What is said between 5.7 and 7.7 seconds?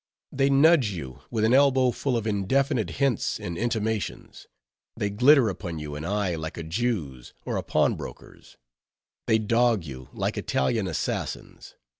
you an eye like a Jew's or a